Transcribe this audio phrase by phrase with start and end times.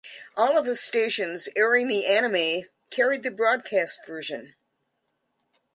[0.35, 4.55] All of the stations airing the anime carried the broadcast version.